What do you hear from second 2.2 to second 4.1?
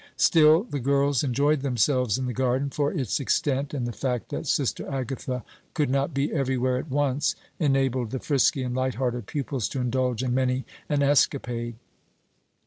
the garden, for its extent and the